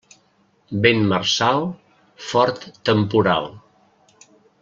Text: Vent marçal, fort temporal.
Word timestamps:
Vent 0.85 1.03
marçal, 1.11 1.61
fort 2.31 2.65
temporal. 2.91 3.49